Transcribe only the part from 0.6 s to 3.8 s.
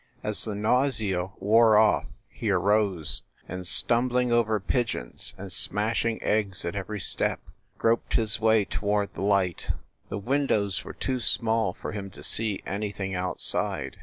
THE LIARS CLUB 53 sea wore off he arose and,